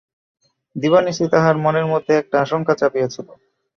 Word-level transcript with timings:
দবিানিশি 0.75 1.25
তাহার 1.33 1.55
মনের 1.63 1.85
মধ্যে 1.85 2.13
একটা 2.17 2.35
আশঙ্কা 2.41 2.73
চাপিয়াছিল। 2.75 3.27